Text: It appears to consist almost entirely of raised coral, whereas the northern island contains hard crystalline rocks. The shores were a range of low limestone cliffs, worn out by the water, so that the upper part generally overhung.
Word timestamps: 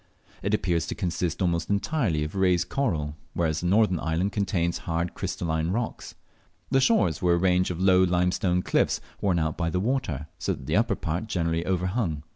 It 0.41 0.55
appears 0.55 0.87
to 0.87 0.95
consist 0.95 1.43
almost 1.43 1.69
entirely 1.69 2.23
of 2.23 2.33
raised 2.33 2.69
coral, 2.69 3.15
whereas 3.35 3.59
the 3.59 3.67
northern 3.67 3.99
island 3.99 4.31
contains 4.31 4.79
hard 4.79 5.13
crystalline 5.13 5.69
rocks. 5.69 6.15
The 6.71 6.81
shores 6.81 7.21
were 7.21 7.35
a 7.35 7.37
range 7.37 7.69
of 7.69 7.79
low 7.79 8.01
limestone 8.01 8.63
cliffs, 8.63 8.99
worn 9.21 9.37
out 9.37 9.59
by 9.59 9.69
the 9.69 9.79
water, 9.79 10.25
so 10.39 10.53
that 10.53 10.65
the 10.65 10.75
upper 10.75 10.95
part 10.95 11.27
generally 11.27 11.63
overhung. 11.67 12.23